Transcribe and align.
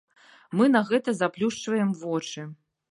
Мы 0.61 0.69
на 0.77 0.81
гэта 0.89 1.15
заплюшчваем 1.21 1.97
вочы. 2.03 2.53